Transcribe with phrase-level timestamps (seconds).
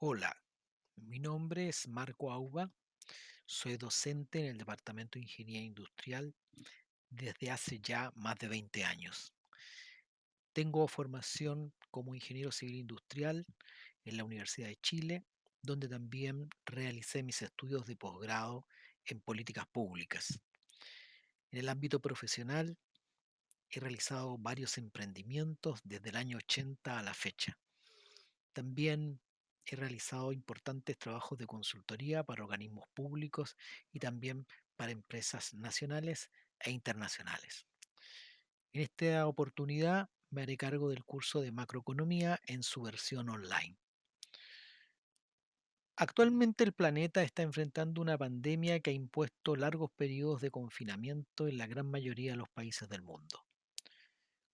[0.00, 0.32] Hola,
[0.94, 2.72] mi nombre es Marco Auba,
[3.44, 6.32] soy docente en el Departamento de Ingeniería Industrial
[7.10, 9.34] desde hace ya más de 20 años.
[10.52, 13.44] Tengo formación como ingeniero civil industrial
[14.04, 15.24] en la Universidad de Chile,
[15.62, 18.68] donde también realicé mis estudios de posgrado
[19.04, 20.38] en políticas públicas.
[21.50, 22.78] En el ámbito profesional
[23.68, 27.58] he realizado varios emprendimientos desde el año 80 a la fecha.
[28.52, 29.20] También
[29.74, 33.56] he realizado importantes trabajos de consultoría para organismos públicos
[33.92, 37.66] y también para empresas nacionales e internacionales.
[38.72, 43.76] En esta oportunidad me haré cargo del curso de macroeconomía en su versión online.
[45.96, 51.58] Actualmente el planeta está enfrentando una pandemia que ha impuesto largos periodos de confinamiento en
[51.58, 53.47] la gran mayoría de los países del mundo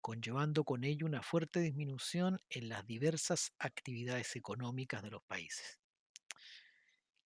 [0.04, 5.78] conllevando con ello una fuerte disminución en las diversas actividades económicas de los países.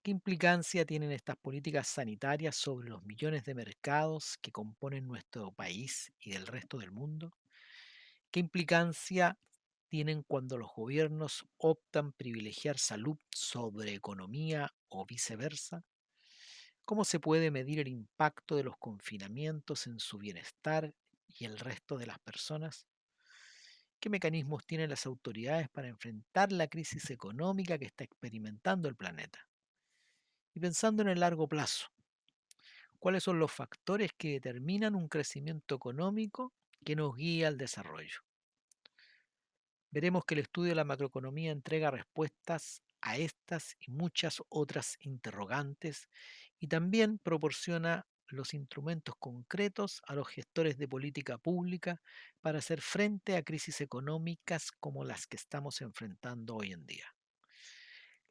[0.01, 6.13] ¿Qué implicancia tienen estas políticas sanitarias sobre los millones de mercados que componen nuestro país
[6.21, 7.33] y del resto del mundo?
[8.31, 9.37] ¿Qué implicancia
[9.89, 15.83] tienen cuando los gobiernos optan privilegiar salud sobre economía o viceversa?
[16.85, 20.95] ¿Cómo se puede medir el impacto de los confinamientos en su bienestar
[21.29, 22.87] y el resto de las personas?
[24.01, 29.49] ¿Qué mecanismos tienen las autoridades para enfrentar la crisis económica que está experimentando el planeta?
[30.55, 31.89] Y pensando en el largo plazo,
[32.99, 36.53] ¿cuáles son los factores que determinan un crecimiento económico
[36.85, 38.21] que nos guía al desarrollo?
[39.91, 46.09] Veremos que el estudio de la macroeconomía entrega respuestas a estas y muchas otras interrogantes
[46.59, 52.01] y también proporciona los instrumentos concretos a los gestores de política pública
[52.41, 57.15] para hacer frente a crisis económicas como las que estamos enfrentando hoy en día.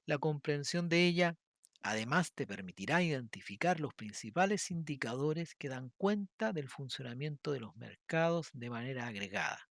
[0.05, 1.35] La comprensión de ella
[1.81, 8.49] además te permitirá identificar los principales indicadores que dan cuenta del funcionamiento de los mercados
[8.53, 9.69] de manera agregada,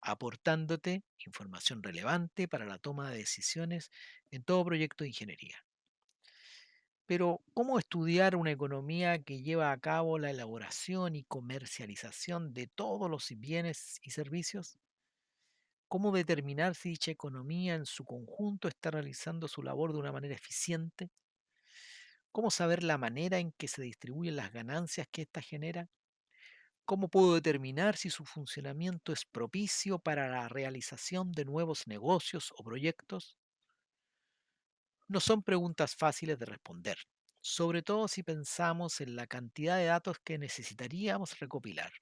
[0.00, 3.90] aportándote información relevante para la toma de decisiones
[4.30, 5.63] en todo proyecto de ingeniería.
[7.06, 13.10] Pero, ¿cómo estudiar una economía que lleva a cabo la elaboración y comercialización de todos
[13.10, 14.78] los bienes y servicios?
[15.88, 20.34] ¿Cómo determinar si dicha economía en su conjunto está realizando su labor de una manera
[20.34, 21.10] eficiente?
[22.32, 25.88] ¿Cómo saber la manera en que se distribuyen las ganancias que ésta genera?
[26.86, 32.64] ¿Cómo puedo determinar si su funcionamiento es propicio para la realización de nuevos negocios o
[32.64, 33.36] proyectos?
[35.14, 36.98] No son preguntas fáciles de responder,
[37.40, 41.92] sobre todo si pensamos en la cantidad de datos que necesitaríamos recopilar,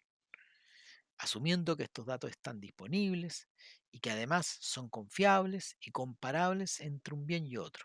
[1.18, 3.50] asumiendo que estos datos están disponibles
[3.90, 7.84] y que además son confiables y comparables entre un bien y otro.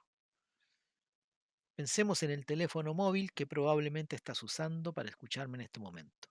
[1.76, 6.30] Pensemos en el teléfono móvil que probablemente estás usando para escucharme en este momento.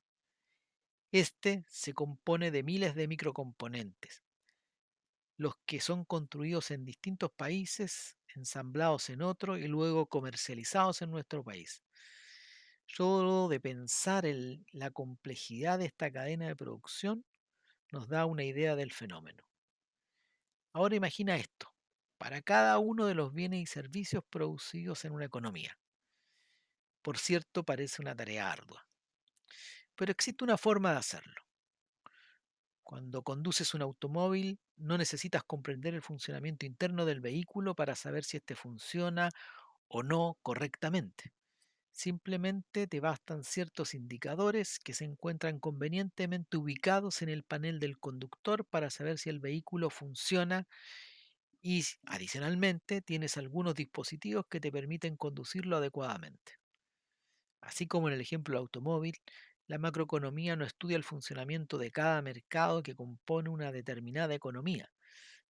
[1.13, 4.23] Este se compone de miles de microcomponentes,
[5.37, 11.43] los que son construidos en distintos países, ensamblados en otro y luego comercializados en nuestro
[11.45, 11.83] país.
[12.87, 17.25] Solo de pensar en la complejidad de esta cadena de producción
[17.93, 19.45] nos da una idea del fenómeno.
[20.73, 21.75] Ahora imagina esto,
[22.19, 25.77] para cada uno de los bienes y servicios producidos en una economía.
[27.01, 28.87] Por cierto, parece una tarea ardua,
[29.95, 31.46] pero existe una forma de hacerlo.
[32.87, 38.37] Cuando conduces un automóvil, no necesitas comprender el funcionamiento interno del vehículo para saber si
[38.37, 39.31] éste funciona
[39.89, 41.33] o no correctamente.
[41.91, 48.65] Simplemente te bastan ciertos indicadores que se encuentran convenientemente ubicados en el panel del conductor
[48.65, 50.69] para saber si el vehículo funciona
[51.61, 56.53] y adicionalmente tienes algunos dispositivos que te permiten conducirlo adecuadamente.
[57.61, 59.17] Así como en el ejemplo automóvil,
[59.69, 64.91] la macroeconomía no estudia el funcionamiento de cada mercado que compone una determinada economía.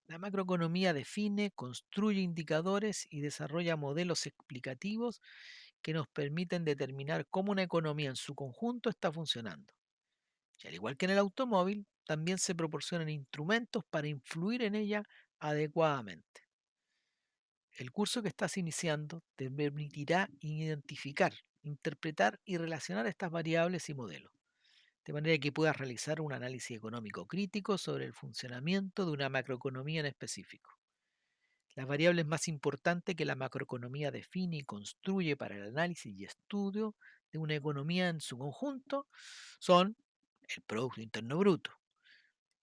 [0.07, 5.21] La macroeconomía define, construye indicadores y desarrolla modelos explicativos
[5.81, 9.73] que nos permiten determinar cómo una economía en su conjunto está funcionando.
[10.63, 15.03] Y al igual que en el automóvil, también se proporcionan instrumentos para influir en ella
[15.39, 16.41] adecuadamente.
[17.73, 21.33] El curso que estás iniciando te permitirá identificar
[21.63, 24.31] interpretar y relacionar estas variables y modelos,
[25.05, 30.01] de manera que puedas realizar un análisis económico crítico sobre el funcionamiento de una macroeconomía
[30.01, 30.77] en específico.
[31.75, 36.95] Las variables más importantes que la macroeconomía define y construye para el análisis y estudio
[37.31, 39.07] de una economía en su conjunto
[39.59, 39.95] son
[40.47, 41.71] el Producto Interno Bruto,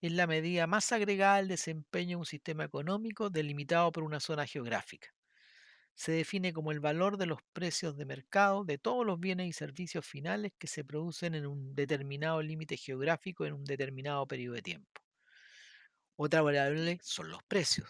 [0.01, 4.45] es la medida más agregada al desempeño de un sistema económico delimitado por una zona
[4.45, 5.07] geográfica.
[5.95, 9.53] Se define como el valor de los precios de mercado de todos los bienes y
[9.53, 14.61] servicios finales que se producen en un determinado límite geográfico en un determinado periodo de
[14.61, 15.01] tiempo.
[16.17, 17.89] Otra variable son los precios.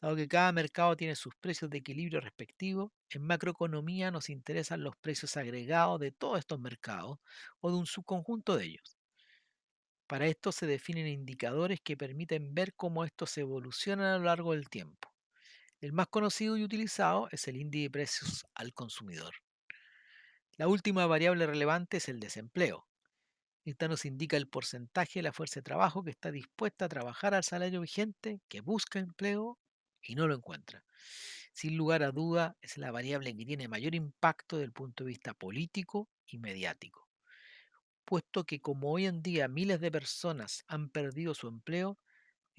[0.00, 4.96] Dado que cada mercado tiene sus precios de equilibrio respectivos, en macroeconomía nos interesan los
[4.96, 7.18] precios agregados de todos estos mercados
[7.60, 8.98] o de un subconjunto de ellos.
[10.06, 14.68] Para esto se definen indicadores que permiten ver cómo estos evolucionan a lo largo del
[14.68, 15.09] tiempo.
[15.80, 19.34] El más conocido y utilizado es el índice de precios al consumidor.
[20.58, 22.86] La última variable relevante es el desempleo.
[23.64, 27.32] Esta nos indica el porcentaje de la fuerza de trabajo que está dispuesta a trabajar
[27.34, 29.58] al salario vigente, que busca empleo
[30.02, 30.84] y no lo encuentra.
[31.54, 35.08] Sin lugar a duda, es la variable que tiene mayor impacto desde el punto de
[35.08, 37.08] vista político y mediático,
[38.04, 41.98] puesto que como hoy en día miles de personas han perdido su empleo,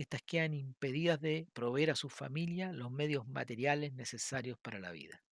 [0.01, 5.23] estas quedan impedidas de proveer a su familia los medios materiales necesarios para la vida.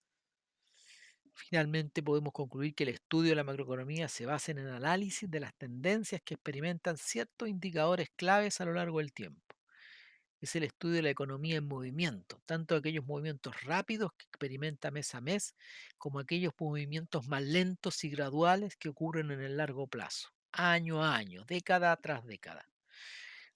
[1.34, 5.40] Finalmente podemos concluir que el estudio de la macroeconomía se basa en el análisis de
[5.40, 9.50] las tendencias que experimentan ciertos indicadores claves a lo largo del tiempo
[10.42, 15.14] es el estudio de la economía en movimiento, tanto aquellos movimientos rápidos que experimenta mes
[15.16, 15.56] a mes,
[15.98, 21.16] como aquellos movimientos más lentos y graduales que ocurren en el largo plazo, año a
[21.16, 22.69] año, década tras década.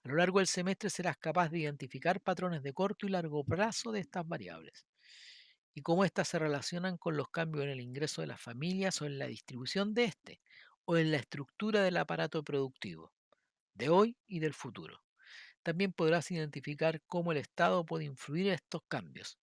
[0.04, 3.90] A lo largo del semestre serás capaz de identificar patrones de corto y largo plazo
[3.90, 4.84] de estas variables
[5.74, 9.06] y cómo éstas se relacionan con los cambios en el ingreso de las familias o
[9.06, 10.40] en la distribución de este,
[10.84, 13.12] o en la estructura del aparato productivo,
[13.72, 15.02] de hoy y del futuro.
[15.62, 19.38] También podrás identificar cómo el Estado puede influir en estos cambios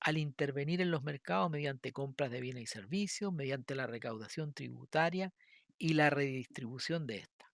[0.00, 5.34] al intervenir en los mercados mediante compras de bienes y servicios, mediante la recaudación tributaria
[5.76, 7.49] y la redistribución de esta.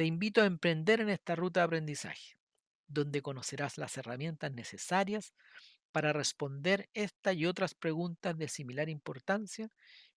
[0.00, 2.38] Te invito a emprender en esta ruta de aprendizaje,
[2.88, 5.34] donde conocerás las herramientas necesarias
[5.92, 9.70] para responder esta y otras preguntas de similar importancia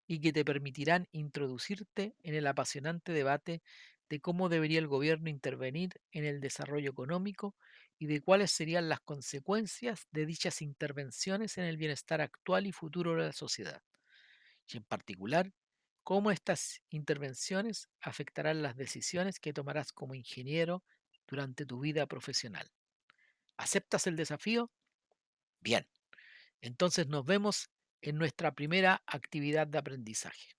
[0.07, 3.61] y que te permitirán introducirte en el apasionante debate
[4.07, 7.53] de cómo debería el gobierno intervenir en el desarrollo económico
[7.99, 13.15] y de cuáles serían las consecuencias de dichas intervenciones en el bienestar actual y futuro
[13.15, 13.83] de la sociedad.
[14.65, 15.51] Y en particular,
[16.03, 20.83] cómo estas intervenciones afectarán las decisiones que tomarás como ingeniero
[21.27, 22.69] durante tu vida profesional.
[23.57, 24.71] ¿Aceptas el desafío?
[25.61, 25.87] Bien,
[26.61, 27.69] entonces nos vemos
[28.01, 30.55] en nuestra primera actividad de aprendizaje.